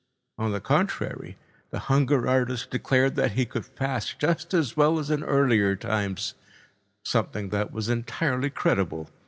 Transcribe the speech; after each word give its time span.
On 0.39 0.51
the 0.51 0.59
contrary, 0.59 1.37
the 1.69 1.77
hunger 1.81 2.27
artist 2.27 2.71
declared 2.71 3.15
that 3.17 3.33
he 3.33 3.45
could 3.45 3.67
fast 3.67 4.17
just 4.17 4.51
as 4.51 4.75
well 4.75 4.97
as 4.97 5.11
in 5.11 5.23
earlier 5.23 5.75
times—something 5.75 7.49
that 7.49 7.71
was 7.71 7.87
entirely 7.87 8.49
credible. 8.49 9.11